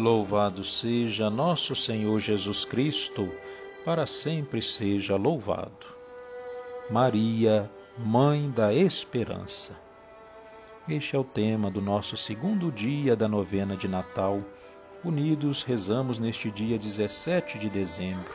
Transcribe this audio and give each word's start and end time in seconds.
Louvado 0.00 0.64
seja 0.64 1.28
nosso 1.28 1.76
Senhor 1.76 2.18
Jesus 2.20 2.64
Cristo, 2.64 3.30
para 3.84 4.06
sempre 4.06 4.62
seja 4.62 5.14
louvado. 5.14 5.86
Maria, 6.88 7.70
Mãe 7.98 8.50
da 8.50 8.72
Esperança. 8.72 9.76
Este 10.88 11.16
é 11.16 11.18
o 11.18 11.22
tema 11.22 11.70
do 11.70 11.82
nosso 11.82 12.16
segundo 12.16 12.72
dia 12.72 13.14
da 13.14 13.28
novena 13.28 13.76
de 13.76 13.86
Natal. 13.88 14.42
Unidos 15.04 15.62
rezamos 15.62 16.18
neste 16.18 16.50
dia 16.50 16.78
17 16.78 17.58
de 17.58 17.68
dezembro. 17.68 18.32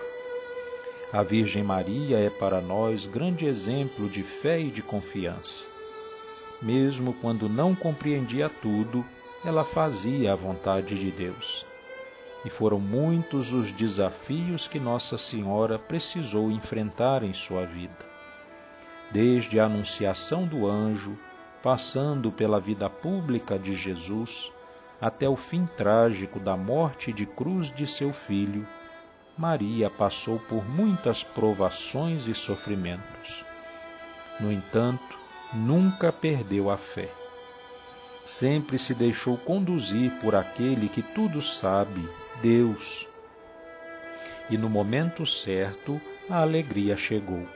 A 1.12 1.24
Virgem 1.24 1.64
Maria 1.64 2.20
é 2.20 2.30
para 2.30 2.62
nós 2.62 3.08
grande 3.08 3.48
exemplo 3.48 4.08
de 4.08 4.22
fé 4.22 4.60
e 4.62 4.70
de 4.70 4.84
confiança. 4.84 5.68
Mesmo 6.62 7.12
quando 7.16 7.50
não 7.50 7.74
compreendia 7.74 8.52
tudo, 8.62 9.04
ela 9.46 9.64
fazia 9.64 10.34
a 10.34 10.36
vontade 10.36 10.98
de 10.98 11.12
Deus. 11.12 11.66
E 12.44 12.50
foram 12.50 12.80
muitos 12.80 13.54
os 13.54 13.72
desafios 13.72 14.68
que 14.68 14.80
Nossa 14.80 15.18
Senhora 15.18 15.78
precisou 15.78 16.52
enfrentar 16.52 17.24
em 17.24 17.34
sua 17.34 17.66
vida. 17.66 18.06
Desde 19.12 19.60
a 19.60 19.66
anunciação 19.66 20.46
do 20.46 20.68
anjo, 20.68 21.16
passando 21.62 22.32
pela 22.32 22.60
vida 22.60 22.90
pública 22.90 23.58
de 23.58 23.76
Jesus, 23.76 24.52
até 25.00 25.30
o 25.30 25.36
fim 25.36 25.68
trágico 25.78 26.40
da 26.40 26.58
morte 26.58 27.14
de 27.14 27.26
cruz 27.26 27.74
de 27.76 27.86
seu 27.86 28.12
filho, 28.12 28.66
Maria 29.38 29.90
passou 29.90 30.40
por 30.40 30.68
muitas 30.68 31.24
provações 31.24 32.28
e 32.28 32.34
sofrimentos. 32.34 33.44
No 34.40 34.52
entanto, 34.52 35.18
nunca 35.54 36.12
perdeu 36.12 36.70
a 36.70 36.78
fé 36.78 37.10
sempre 38.26 38.80
se 38.80 38.94
deixou 38.94 39.38
conduzir 39.38 40.12
por 40.20 40.36
aquele 40.36 40.90
que 40.90 41.02
tudo 41.02 41.42
sabe, 41.42 42.08
Deus. 42.42 43.08
E 44.50 44.58
no 44.58 44.70
momento 44.70 45.26
certo, 45.26 46.02
a 46.30 46.42
alegria 46.42 46.98
chegou. 46.98 47.48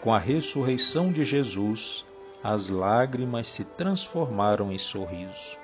Com 0.00 0.12
a 0.12 0.18
ressurreição 0.18 1.12
de 1.12 1.24
Jesus, 1.24 2.04
as 2.42 2.68
lágrimas 2.68 3.48
se 3.48 3.62
transformaram 3.64 4.72
em 4.72 4.78
sorriso. 4.78 5.56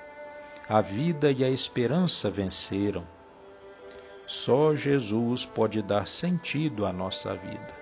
A 0.67 0.81
vida 0.81 1.31
e 1.31 1.43
a 1.43 1.49
esperança 1.49 2.29
venceram. 2.29 3.03
Só 4.27 4.75
Jesus 4.75 5.43
pode 5.43 5.81
dar 5.81 6.07
sentido 6.07 6.85
à 6.85 6.93
nossa 6.93 7.33
vida. 7.33 7.73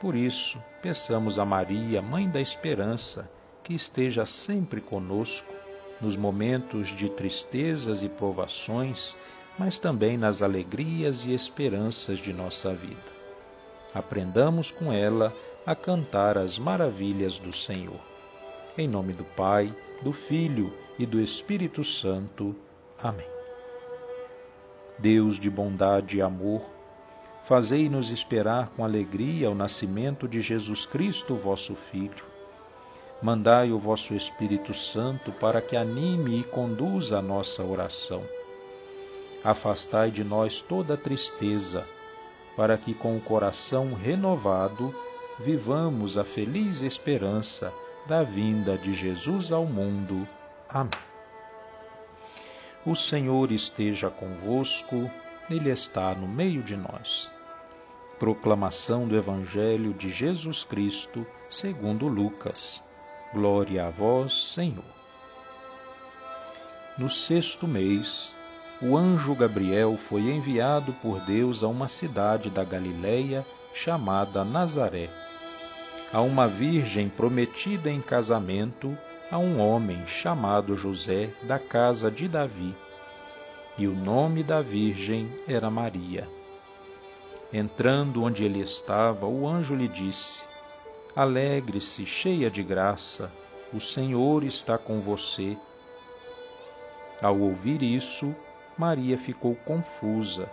Por 0.00 0.14
isso, 0.14 0.62
peçamos 0.80 1.38
a 1.38 1.44
Maria, 1.44 2.00
Mãe 2.00 2.30
da 2.30 2.40
Esperança, 2.40 3.28
que 3.68 3.74
esteja 3.74 4.24
sempre 4.24 4.80
conosco 4.80 5.52
nos 6.00 6.16
momentos 6.16 6.88
de 6.88 7.10
tristezas 7.10 8.02
e 8.02 8.08
provações, 8.08 9.14
mas 9.58 9.78
também 9.78 10.16
nas 10.16 10.40
alegrias 10.40 11.26
e 11.26 11.34
esperanças 11.34 12.18
de 12.18 12.32
nossa 12.32 12.72
vida. 12.72 12.96
Aprendamos 13.94 14.70
com 14.70 14.90
ela 14.90 15.34
a 15.66 15.74
cantar 15.74 16.38
as 16.38 16.58
maravilhas 16.58 17.36
do 17.36 17.52
Senhor. 17.52 18.00
Em 18.78 18.88
nome 18.88 19.12
do 19.12 19.24
Pai, 19.36 19.70
do 20.02 20.14
Filho 20.14 20.72
e 20.98 21.04
do 21.04 21.20
Espírito 21.20 21.84
Santo. 21.84 22.56
Amém. 23.02 23.28
Deus 24.98 25.38
de 25.38 25.50
bondade 25.50 26.16
e 26.16 26.22
amor, 26.22 26.62
fazei-nos 27.46 28.10
esperar 28.10 28.70
com 28.70 28.82
alegria 28.82 29.50
o 29.50 29.54
nascimento 29.54 30.26
de 30.26 30.40
Jesus 30.40 30.86
Cristo, 30.86 31.34
vosso 31.34 31.74
Filho 31.74 32.27
Mandai 33.20 33.72
o 33.72 33.80
vosso 33.80 34.14
Espírito 34.14 34.72
Santo 34.72 35.32
para 35.32 35.60
que 35.60 35.76
anime 35.76 36.40
e 36.40 36.44
conduza 36.44 37.18
a 37.18 37.22
nossa 37.22 37.64
oração. 37.64 38.22
Afastai 39.42 40.12
de 40.12 40.22
nós 40.22 40.62
toda 40.62 40.96
tristeza, 40.96 41.84
para 42.56 42.78
que 42.78 42.94
com 42.94 43.16
o 43.16 43.20
coração 43.20 43.92
renovado 43.92 44.94
vivamos 45.40 46.16
a 46.16 46.22
feliz 46.22 46.80
esperança 46.80 47.72
da 48.06 48.22
vinda 48.22 48.78
de 48.78 48.94
Jesus 48.94 49.50
ao 49.50 49.66
mundo. 49.66 50.26
Amém. 50.68 50.90
O 52.86 52.94
Senhor 52.94 53.50
esteja 53.50 54.08
convosco, 54.08 55.10
Ele 55.50 55.70
está 55.70 56.14
no 56.14 56.28
meio 56.28 56.62
de 56.62 56.76
nós. 56.76 57.32
Proclamação 58.18 59.08
do 59.08 59.16
Evangelho 59.16 59.92
de 59.92 60.08
Jesus 60.08 60.62
Cristo, 60.62 61.26
segundo 61.50 62.06
Lucas. 62.06 62.82
Glória 63.32 63.86
a 63.86 63.90
vós, 63.90 64.54
Senhor. 64.54 64.84
No 66.96 67.10
sexto 67.10 67.68
mês, 67.68 68.32
o 68.80 68.96
anjo 68.96 69.34
Gabriel 69.34 69.98
foi 69.98 70.22
enviado 70.22 70.94
por 71.02 71.20
Deus 71.26 71.62
a 71.62 71.68
uma 71.68 71.88
cidade 71.88 72.48
da 72.48 72.64
Galiléia 72.64 73.44
chamada 73.74 74.44
Nazaré, 74.44 75.10
a 76.10 76.22
uma 76.22 76.48
virgem 76.48 77.10
prometida 77.10 77.90
em 77.90 78.00
casamento 78.00 78.96
a 79.30 79.36
um 79.36 79.60
homem 79.60 80.06
chamado 80.06 80.74
José 80.74 81.30
da 81.42 81.58
casa 81.58 82.10
de 82.10 82.28
Davi. 82.28 82.74
E 83.76 83.86
o 83.86 83.94
nome 83.94 84.42
da 84.42 84.62
virgem 84.62 85.30
era 85.46 85.70
Maria. 85.70 86.26
Entrando 87.52 88.24
onde 88.24 88.42
ele 88.42 88.60
estava, 88.60 89.26
o 89.26 89.46
anjo 89.46 89.74
lhe 89.74 89.86
disse: 89.86 90.47
Alegre-se, 91.18 92.06
cheia 92.06 92.48
de 92.48 92.62
graça, 92.62 93.28
o 93.74 93.80
Senhor 93.80 94.44
está 94.44 94.78
com 94.78 95.00
você. 95.00 95.58
Ao 97.20 97.36
ouvir 97.36 97.82
isso, 97.82 98.32
Maria 98.78 99.18
ficou 99.18 99.56
confusa 99.56 100.48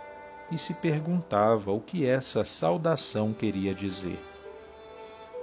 e 0.50 0.58
se 0.58 0.74
perguntava 0.74 1.70
o 1.70 1.80
que 1.80 2.04
essa 2.04 2.44
saudação 2.44 3.32
queria 3.32 3.72
dizer. 3.72 4.18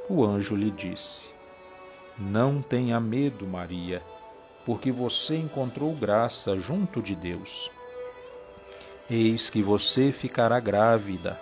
O 0.10 0.26
anjo 0.26 0.58
lhe 0.58 0.70
disse: 0.70 1.30
Não 2.20 2.62
tenha 2.62 3.00
medo, 3.00 3.48
Maria, 3.48 4.02
porque 4.66 4.92
você 4.92 5.38
encontrou 5.38 5.96
graça 5.96 6.60
junto 6.60 7.02
de 7.02 7.16
Deus. 7.16 7.72
Eis 9.10 9.50
que 9.50 9.64
você 9.64 10.12
ficará 10.12 10.60
grávida 10.60 11.40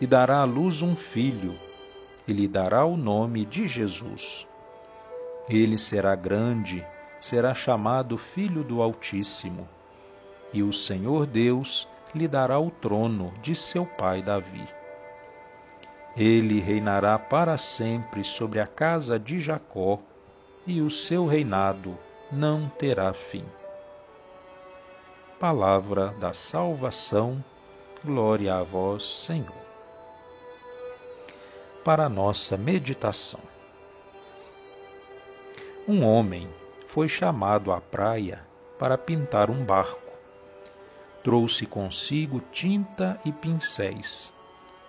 e 0.00 0.06
dará 0.06 0.42
à 0.42 0.44
luz 0.44 0.80
um 0.80 0.94
filho 0.94 1.65
e 2.26 2.32
lhe 2.32 2.48
dará 2.48 2.84
o 2.84 2.96
nome 2.96 3.44
de 3.44 3.68
Jesus. 3.68 4.46
Ele 5.48 5.78
será 5.78 6.14
grande, 6.14 6.84
será 7.20 7.54
chamado 7.54 8.18
Filho 8.18 8.64
do 8.64 8.82
Altíssimo, 8.82 9.68
e 10.52 10.62
o 10.62 10.72
Senhor 10.72 11.26
Deus 11.26 11.86
lhe 12.14 12.26
dará 12.26 12.58
o 12.58 12.70
trono 12.70 13.32
de 13.42 13.54
seu 13.54 13.86
pai 13.86 14.22
Davi. 14.22 14.66
Ele 16.16 16.60
reinará 16.60 17.18
para 17.18 17.58
sempre 17.58 18.24
sobre 18.24 18.58
a 18.58 18.66
casa 18.66 19.18
de 19.18 19.38
Jacó, 19.38 20.00
e 20.66 20.80
o 20.80 20.90
seu 20.90 21.26
reinado 21.26 21.96
não 22.32 22.68
terá 22.68 23.12
fim. 23.12 23.44
Palavra 25.38 26.08
da 26.18 26.32
salvação, 26.32 27.44
glória 28.02 28.56
a 28.56 28.62
vós, 28.64 29.04
Senhor 29.04 29.65
para 31.86 32.08
nossa 32.08 32.56
meditação. 32.56 33.38
Um 35.86 36.04
homem 36.04 36.48
foi 36.88 37.08
chamado 37.08 37.70
à 37.70 37.80
praia 37.80 38.42
para 38.76 38.98
pintar 38.98 39.50
um 39.50 39.64
barco. 39.64 40.12
Trouxe 41.22 41.64
consigo 41.64 42.42
tinta 42.50 43.20
e 43.24 43.30
pincéis 43.30 44.32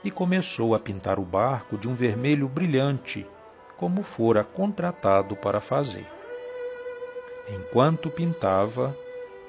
e 0.04 0.10
começou 0.10 0.74
a 0.74 0.80
pintar 0.80 1.20
o 1.20 1.22
barco 1.22 1.78
de 1.78 1.88
um 1.88 1.94
vermelho 1.94 2.48
brilhante, 2.48 3.28
como 3.78 4.02
fora 4.02 4.44
contratado 4.44 5.36
para 5.36 5.62
fazer. 5.62 6.08
Enquanto 7.48 8.10
pintava, 8.10 8.98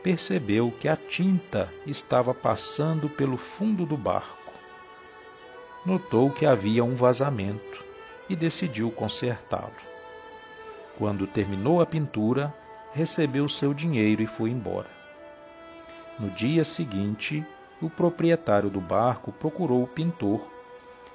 percebeu 0.02 0.70
que 0.70 0.86
a 0.86 0.96
tinta 0.96 1.66
estava 1.86 2.34
passando 2.34 3.08
pelo 3.08 3.38
fundo 3.38 3.86
do 3.86 3.96
barco 3.96 4.47
notou 5.88 6.30
que 6.30 6.44
havia 6.44 6.84
um 6.84 6.94
vazamento 6.94 7.82
e 8.28 8.36
decidiu 8.36 8.90
consertá-lo. 8.90 9.72
Quando 10.98 11.26
terminou 11.26 11.80
a 11.80 11.86
pintura, 11.86 12.52
recebeu 12.92 13.48
seu 13.48 13.72
dinheiro 13.72 14.20
e 14.20 14.26
foi 14.26 14.50
embora. 14.50 14.90
No 16.20 16.28
dia 16.28 16.62
seguinte, 16.62 17.42
o 17.80 17.88
proprietário 17.88 18.68
do 18.68 18.82
barco 18.82 19.32
procurou 19.32 19.82
o 19.82 19.86
pintor 19.86 20.46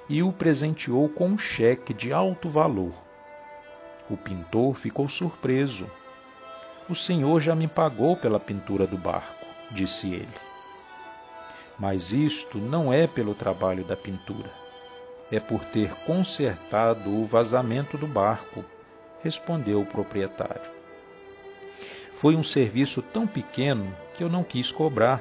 e 0.08 0.24
o 0.24 0.32
presenteou 0.32 1.08
com 1.08 1.28
um 1.28 1.38
cheque 1.38 1.94
de 1.94 2.12
alto 2.12 2.48
valor. 2.48 2.94
O 4.10 4.16
pintor 4.16 4.74
ficou 4.74 5.08
surpreso. 5.08 5.86
O 6.90 6.96
senhor 6.96 7.40
já 7.40 7.54
me 7.54 7.68
pagou 7.68 8.16
pela 8.16 8.40
pintura 8.40 8.88
do 8.88 8.98
barco, 8.98 9.46
disse 9.70 10.12
ele. 10.12 10.28
Mas 11.78 12.10
isto 12.10 12.58
não 12.58 12.92
é 12.92 13.06
pelo 13.06 13.36
trabalho 13.36 13.84
da 13.84 13.96
pintura. 13.96 14.63
É 15.34 15.40
por 15.40 15.64
ter 15.64 15.92
consertado 16.06 17.10
o 17.10 17.26
vazamento 17.26 17.98
do 17.98 18.06
barco, 18.06 18.64
respondeu 19.20 19.80
o 19.80 19.84
proprietário. 19.84 20.62
Foi 22.14 22.36
um 22.36 22.44
serviço 22.44 23.02
tão 23.02 23.26
pequeno 23.26 23.84
que 24.16 24.22
eu 24.22 24.28
não 24.28 24.44
quis 24.44 24.70
cobrar. 24.70 25.20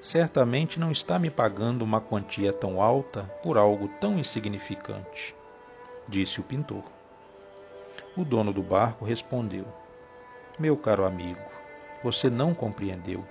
Certamente 0.00 0.78
não 0.78 0.92
está 0.92 1.18
me 1.18 1.30
pagando 1.30 1.82
uma 1.82 2.00
quantia 2.00 2.52
tão 2.52 2.80
alta 2.80 3.24
por 3.42 3.58
algo 3.58 3.88
tão 4.00 4.20
insignificante, 4.20 5.34
disse 6.06 6.38
o 6.38 6.44
pintor. 6.44 6.84
O 8.16 8.24
dono 8.24 8.52
do 8.52 8.62
barco 8.62 9.04
respondeu: 9.04 9.66
Meu 10.60 10.76
caro 10.76 11.04
amigo, 11.04 11.42
você 12.04 12.30
não 12.30 12.54
compreendeu. 12.54 13.24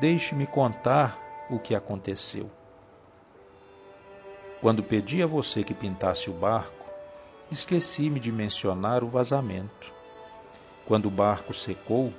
Deixe-me 0.00 0.46
contar 0.46 1.18
o 1.50 1.58
que 1.58 1.74
aconteceu. 1.74 2.50
Quando 4.60 4.82
pedi 4.82 5.22
a 5.22 5.26
você 5.26 5.62
que 5.62 5.72
pintasse 5.72 6.28
o 6.28 6.32
barco, 6.32 6.84
esqueci-me 7.48 8.18
de 8.18 8.32
mencionar 8.32 9.04
o 9.04 9.08
vazamento. 9.08 9.92
Quando 10.84 11.06
o 11.06 11.10
barco 11.10 11.54
secou, 11.54 12.12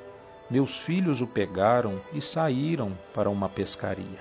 meus 0.50 0.78
filhos 0.78 1.20
o 1.20 1.28
pegaram 1.28 2.00
e 2.14 2.22
saíram 2.22 2.98
para 3.14 3.30
uma 3.30 3.50
pescaria. 3.50 4.20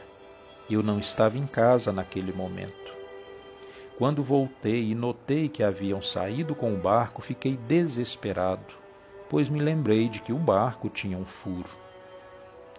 Eu 0.69 0.83
não 0.83 0.99
estava 0.99 1.39
em 1.39 1.47
casa 1.47 1.93
naquele 1.93 2.33
momento. 2.33 2.93
Quando 3.97 4.21
voltei 4.21 4.91
e 4.91 4.95
notei 4.97 5.49
que 5.49 5.63
haviam 5.63 6.03
saído 6.03 6.57
com 6.57 6.75
o 6.75 6.79
barco, 6.79 7.23
fiquei 7.23 7.57
desesperado, 7.57 8.75
pois 9.31 9.49
me 9.49 9.61
lembrei 9.61 10.09
de 10.09 10.21
que 10.21 10.33
o 10.33 10.39
barco 10.39 10.89
tinha 10.89 11.17
um 11.17 11.25
furo. 11.25 11.71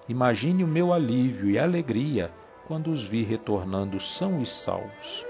Imagine 0.10 0.66
o 0.66 0.68
meu 0.68 0.92
alívio 0.92 1.50
e 1.50 1.58
alegria 1.58 2.30
quando 2.68 2.92
os 2.92 3.04
vi 3.04 3.24
retornando 3.24 4.02
são 4.02 4.42
e 4.42 4.46
salvos. 4.46 5.29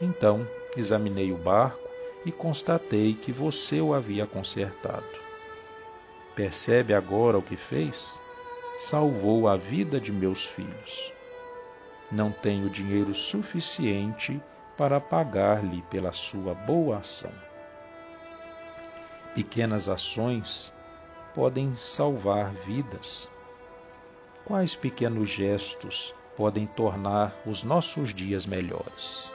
Então 0.00 0.46
examinei 0.76 1.32
o 1.32 1.36
barco 1.36 1.88
e 2.24 2.32
constatei 2.32 3.14
que 3.14 3.32
você 3.32 3.80
o 3.80 3.94
havia 3.94 4.26
consertado. 4.26 5.04
Percebe 6.34 6.94
agora 6.94 7.38
o 7.38 7.42
que 7.42 7.56
fez? 7.56 8.20
Salvou 8.78 9.48
a 9.48 9.56
vida 9.56 10.00
de 10.00 10.12
meus 10.12 10.44
filhos. 10.44 11.12
Não 12.10 12.32
tenho 12.32 12.70
dinheiro 12.70 13.14
suficiente 13.14 14.40
para 14.76 15.00
pagar-lhe 15.00 15.82
pela 15.90 16.12
sua 16.12 16.54
boa 16.54 16.98
ação. 16.98 17.32
Pequenas 19.34 19.88
ações 19.88 20.72
podem 21.34 21.76
salvar 21.76 22.52
vidas 22.66 23.30
Quais 24.50 24.74
pequenos 24.74 25.30
gestos 25.30 26.12
podem 26.36 26.66
tornar 26.66 27.32
os 27.46 27.62
nossos 27.62 28.12
dias 28.12 28.46
melhores? 28.46 29.32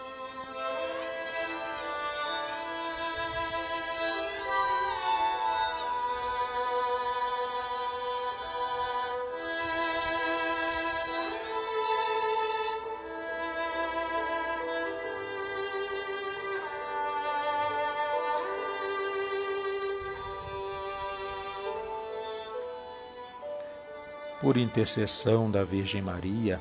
Por 24.41 24.57
intercessão 24.57 25.49
da 25.49 25.63
Virgem 25.63 26.01
Maria, 26.01 26.59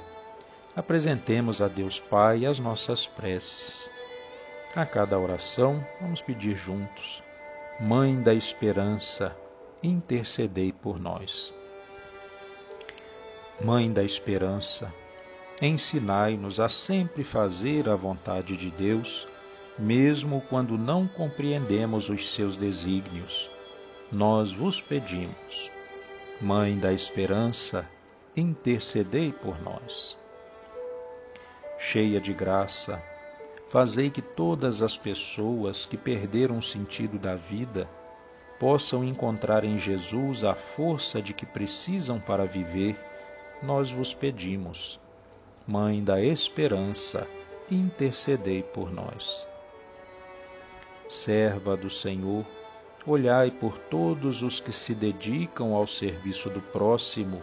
apresentemos 0.76 1.60
a 1.60 1.68
Deus 1.68 1.98
Pai 1.98 2.46
as 2.46 2.58
nossas 2.58 3.06
preces. 3.06 3.90
A 4.74 4.84
cada 4.84 5.18
oração, 5.18 5.84
vamos 6.00 6.20
pedir 6.20 6.56
juntos: 6.56 7.22
Mãe 7.80 8.20
da 8.22 8.34
Esperança, 8.34 9.36
intercedei 9.82 10.72
por 10.72 11.00
nós. 11.00 11.52
Mãe 13.60 13.92
da 13.92 14.02
Esperança, 14.02 14.92
ensinai-nos 15.62 16.58
a 16.58 16.68
sempre 16.68 17.22
fazer 17.22 17.88
a 17.88 17.94
vontade 17.94 18.56
de 18.56 18.70
Deus, 18.70 19.28
mesmo 19.78 20.42
quando 20.48 20.76
não 20.76 21.06
compreendemos 21.06 22.08
os 22.08 22.32
seus 22.32 22.56
desígnios. 22.56 23.48
Nós 24.10 24.52
vos 24.52 24.80
pedimos 24.80 25.73
Mãe 26.44 26.78
da 26.78 26.92
Esperança, 26.92 27.88
intercedei 28.36 29.32
por 29.32 29.58
nós. 29.62 30.14
Cheia 31.78 32.20
de 32.20 32.34
graça, 32.34 33.02
fazei 33.70 34.10
que 34.10 34.20
todas 34.20 34.82
as 34.82 34.94
pessoas 34.94 35.86
que 35.86 35.96
perderam 35.96 36.58
o 36.58 36.62
sentido 36.62 37.18
da 37.18 37.34
vida 37.34 37.88
possam 38.60 39.02
encontrar 39.02 39.64
em 39.64 39.78
Jesus 39.78 40.44
a 40.44 40.54
força 40.54 41.22
de 41.22 41.32
que 41.32 41.46
precisam 41.46 42.20
para 42.20 42.44
viver, 42.44 42.94
nós 43.62 43.90
vos 43.90 44.12
pedimos. 44.12 45.00
Mãe 45.66 46.04
da 46.04 46.20
Esperança, 46.20 47.26
intercedei 47.70 48.62
por 48.62 48.92
nós. 48.92 49.48
Serva 51.08 51.74
do 51.74 51.88
Senhor, 51.88 52.44
Olhai 53.06 53.50
por 53.50 53.76
todos 53.90 54.40
os 54.40 54.60
que 54.60 54.72
se 54.72 54.94
dedicam 54.94 55.74
ao 55.74 55.86
serviço 55.86 56.48
do 56.48 56.62
próximo, 56.62 57.42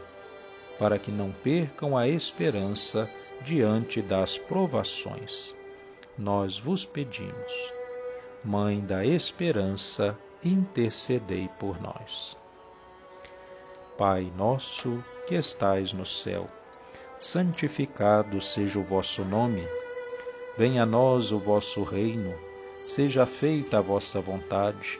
para 0.80 0.98
que 0.98 1.12
não 1.12 1.32
percam 1.32 1.96
a 1.96 2.08
esperança 2.08 3.08
diante 3.46 4.02
das 4.02 4.40
provações. 4.40 5.56
Nós 6.18 6.58
vos 6.58 6.84
pedimos, 6.84 7.72
Mãe 8.44 8.80
da 8.80 9.06
Esperança, 9.06 10.18
intercedei 10.44 11.48
por 11.60 11.80
nós. 11.80 12.36
Pai 14.00 14.32
nosso 14.36 15.04
que 15.28 15.36
estais 15.36 15.94
no 15.94 16.08
céu, 16.08 16.50
santificado 17.20 18.42
seja 18.42 18.80
o 18.80 18.84
vosso 18.84 19.24
nome. 19.24 19.64
Venha 20.58 20.82
a 20.82 20.88
nós 20.88 21.32
o 21.32 21.38
vosso 21.38 21.84
reino, 21.84 22.34
seja 22.84 23.28
feita 23.28 23.78
a 23.78 23.82
vossa 23.82 24.20
vontade 24.20 25.00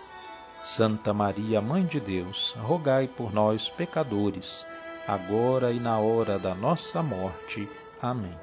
Santa 0.63 1.11
Maria, 1.11 1.59
Mãe 1.59 1.83
de 1.87 1.99
Deus, 1.99 2.53
rogai 2.59 3.07
por 3.07 3.33
nós, 3.33 3.67
pecadores, 3.67 4.63
agora 5.07 5.71
e 5.71 5.79
na 5.79 5.97
hora 5.97 6.37
da 6.37 6.53
nossa 6.53 7.01
morte. 7.01 7.67
Amém. 7.99 8.35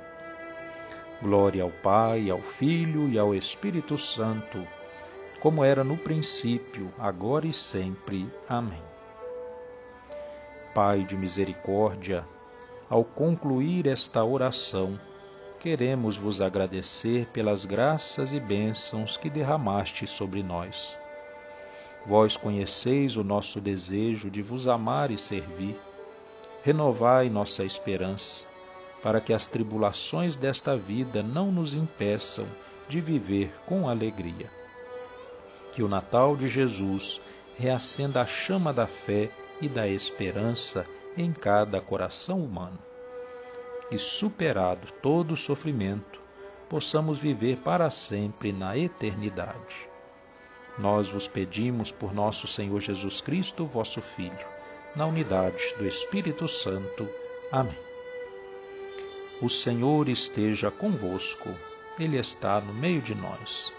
Glória 1.23 1.63
ao 1.63 1.71
Pai, 1.71 2.29
ao 2.29 2.41
Filho 2.41 3.09
e 3.09 3.17
ao 3.17 3.37
Espírito 3.37 3.97
Santo, 3.97 4.61
como 5.39 5.63
era 5.63 5.85
no 5.85 5.97
princípio, 5.97 6.93
agora 6.99 7.47
e 7.47 7.53
sempre. 7.53 8.29
Amém. 8.49 8.83
Pai 10.75 11.05
de 11.05 11.17
misericórdia, 11.17 12.25
ao 12.91 13.05
concluir 13.05 13.87
esta 13.87 14.25
oração, 14.25 14.99
queremos 15.61 16.17
vos 16.17 16.41
agradecer 16.41 17.29
pelas 17.29 17.65
graças 17.65 18.33
e 18.33 18.41
bênçãos 18.41 19.17
que 19.17 19.31
derramaste 19.31 20.05
sobre 20.05 20.43
nós 20.43 20.99
Vós 22.09 22.39
conheceis 22.39 23.19
o 23.19 23.23
nosso 23.23 23.61
desejo 23.61 24.31
de 24.31 24.41
vos 24.41 24.67
amar 24.67 25.11
e 25.11 25.19
servir. 25.19 25.77
Renovai 26.65 27.29
nossa 27.29 27.65
esperança, 27.65 28.47
para 29.03 29.21
que 29.21 29.31
as 29.31 29.47
tribulações 29.47 30.35
desta 30.35 30.75
vida 30.75 31.23
não 31.23 31.53
nos 31.53 31.75
impeçam 31.75 32.49
de 32.89 32.99
viver 32.99 33.55
com 33.67 33.87
alegria. 33.87 34.51
Que 35.75 35.83
o 35.83 35.89
Natal 35.89 36.35
de 36.35 36.49
Jesus 36.49 37.21
reacenda 37.59 38.23
a 38.23 38.27
chama 38.27 38.73
da 38.73 38.87
fé 38.87 39.31
e 39.61 39.69
da 39.69 39.87
esperança 39.87 40.87
em 41.15 41.31
cada 41.31 41.79
coração 41.79 42.41
humano. 42.41 42.79
E 43.91 43.99
superado 43.99 44.89
todo 45.03 45.35
o 45.35 45.37
sofrimento, 45.37 46.19
possamos 46.71 47.19
viver 47.19 47.59
para 47.59 47.91
sempre 47.91 48.51
na 48.51 48.79
eternidade 48.79 49.89
nós 50.79 51.09
vos 51.09 51.27
pedimos 51.27 51.91
por 51.91 52.15
nosso 52.15 52.47
Senhor 52.47 52.81
Jesus 52.81 53.21
Cristo, 53.21 53.65
vosso 53.67 54.01
Filho, 54.01 54.47
na 54.95 55.07
unidade 55.07 55.75
do 55.77 55.87
Espírito 55.87 56.47
Santo. 56.47 57.09
Amém. 57.51 57.77
O 59.41 59.49
Senhor 59.49 60.09
esteja 60.09 60.71
convosco, 60.71 61.49
Ele 61.99 62.17
está 62.17 62.61
no 62.61 62.73
meio 62.75 63.01
de 63.01 63.15
nós. 63.15 63.73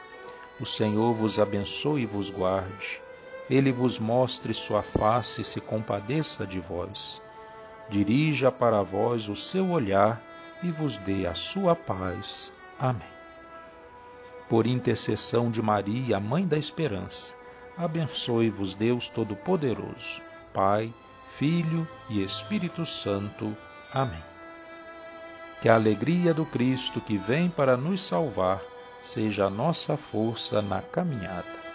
O 0.60 0.65
Senhor 0.65 1.13
vos 1.13 1.39
abençoe 1.39 2.01
e 2.01 2.06
vos 2.06 2.29
guarde. 2.29 3.00
ele 3.50 3.72
vos 3.72 3.98
mostre 3.98 4.53
sua 4.53 4.84
face 4.84 5.41
e 5.41 5.46
se 5.46 5.60
compadeça 5.60 6.46
de 6.46 6.60
vós. 6.60 7.20
Dirija 7.89 8.51
para 8.51 8.84
vós 8.84 9.27
o 9.27 9.36
seu 9.36 9.72
olhar 9.72 10.22
e 10.62 10.70
vos 10.70 10.98
dê 10.98 11.25
a 11.25 11.34
sua 11.34 11.75
paz. 11.75 12.51
Amém. 12.79 13.19
Por 14.50 14.65
intercessão 14.65 15.51
de 15.51 15.62
Maria, 15.62 16.20
Mãe 16.20 16.46
da 16.46 16.58
Esperança, 16.58 17.36
abençoe-vos 17.77 18.74
Deus 18.74 19.08
Todo-Poderoso, 19.08 20.22
Pai, 20.53 20.91
Filho 21.38 21.88
e 22.10 22.24
Espírito 22.24 22.86
Santo. 22.86 23.56
Amém. 23.94 24.24
Que 25.62 25.70
a 25.70 25.75
alegria 25.75 26.34
do 26.34 26.46
Cristo 26.46 27.00
que 27.00 27.18
vem 27.18 27.50
para 27.50 27.77
nos 27.77 28.01
salvar 28.01 28.60
seja 29.01 29.46
a 29.46 29.50
nossa 29.50 29.96
força 29.96 30.62
na 30.62 30.82
caminhada 30.82 31.70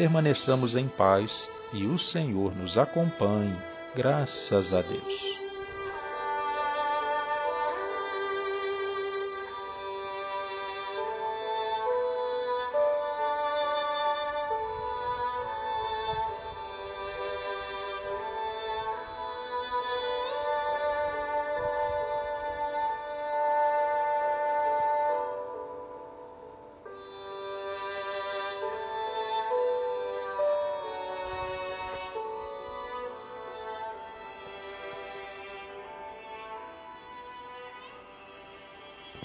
permaneçamos 0.00 0.76
em 0.76 0.88
paz 0.88 1.50
e 1.74 1.84
o 1.84 1.98
Senhor 1.98 2.56
nos 2.56 2.78
acompanhe, 2.78 3.54
graças 3.94 4.72
a 4.72 4.80
Deus. 4.80 5.39